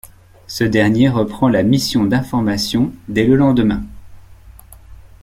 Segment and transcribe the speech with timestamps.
[0.47, 3.83] Ce dernier reprend la mission d'information dès le lendemain.